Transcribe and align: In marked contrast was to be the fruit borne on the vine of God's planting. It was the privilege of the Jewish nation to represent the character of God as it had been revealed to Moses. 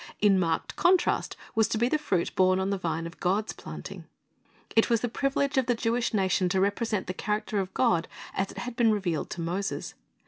In 0.19 0.39
marked 0.39 0.75
contrast 0.75 1.37
was 1.53 1.67
to 1.67 1.77
be 1.77 1.87
the 1.87 1.99
fruit 1.99 2.33
borne 2.35 2.59
on 2.59 2.71
the 2.71 2.77
vine 2.79 3.05
of 3.05 3.19
God's 3.19 3.53
planting. 3.53 4.05
It 4.75 4.89
was 4.89 5.01
the 5.01 5.07
privilege 5.07 5.59
of 5.59 5.67
the 5.67 5.75
Jewish 5.75 6.11
nation 6.11 6.49
to 6.49 6.59
represent 6.59 7.05
the 7.05 7.13
character 7.13 7.59
of 7.59 7.71
God 7.75 8.07
as 8.33 8.49
it 8.49 8.57
had 8.57 8.75
been 8.75 8.89
revealed 8.89 9.29
to 9.29 9.41
Moses. 9.41 9.93